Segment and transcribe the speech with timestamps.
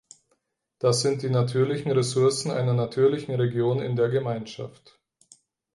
[0.81, 4.99] Dies sind die natürlichen Ressourcen einer natürlichen Region in der Gemeinschaft.